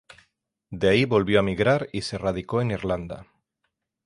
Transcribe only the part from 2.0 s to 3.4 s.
se radicó en Irlanda.